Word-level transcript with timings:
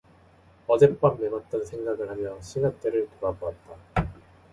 어젯밤 0.65 1.21
매맞던 1.21 1.63
생각을 1.63 2.09
하며 2.09 2.41
싱앗대를 2.41 3.07
돌아보았다. 3.19 4.09